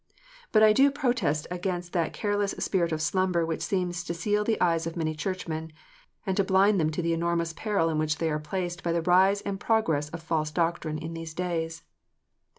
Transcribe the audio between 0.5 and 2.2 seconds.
But I do protest against that